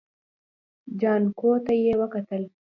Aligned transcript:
جانکو 0.99 1.51
ته 1.65 1.73
يې 1.83 1.93
وکتل. 2.01 2.43